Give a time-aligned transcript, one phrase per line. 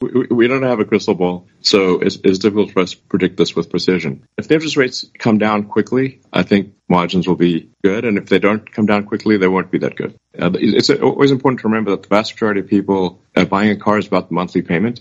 [0.00, 3.54] We, don't have a crystal ball, so it's, it's difficult for us to predict this
[3.54, 4.26] with precision.
[4.38, 8.26] If the interest rates come down quickly, I think margins will be good, and if
[8.26, 10.18] they don't come down quickly, they won't be that good.
[10.38, 13.76] Uh, it's always important to remember that the vast majority of people uh, buying a
[13.76, 14.98] car is about the monthly payment.